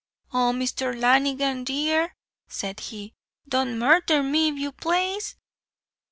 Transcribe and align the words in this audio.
"Oh, 0.33 0.51
Mr. 0.51 0.99
Lanigan 0.99 1.63
dear!" 1.63 2.15
said 2.47 2.79
he, 2.79 3.13
"don't 3.47 3.77
murther 3.77 4.23
me, 4.23 4.49
if 4.49 4.55
you 4.57 4.71
plaze." 4.71 5.35